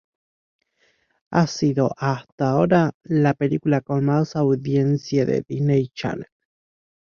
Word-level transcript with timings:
Ha 1.29 1.45
sido, 1.45 1.93
hasta 1.95 2.49
ahora, 2.49 2.89
la 3.03 3.35
película 3.35 3.81
con 3.81 4.05
más 4.05 4.35
audiencia 4.35 5.27
de 5.27 5.43
Disney 5.47 5.89
Channel. 5.89 6.25